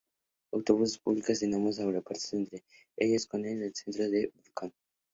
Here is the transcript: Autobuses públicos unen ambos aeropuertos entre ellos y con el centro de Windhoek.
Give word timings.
Autobuses 0.55 0.97
públicos 1.03 1.39
unen 1.45 1.55
ambos 1.57 1.77
aeropuertos 1.77 2.29
entre 2.39 2.57
ellos 3.03 3.23
y 3.25 3.29
con 3.31 3.39
el 3.51 3.71
centro 3.79 4.03
de 4.13 4.19
Windhoek. 4.33 4.73